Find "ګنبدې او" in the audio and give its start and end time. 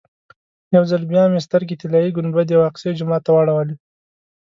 2.17-2.63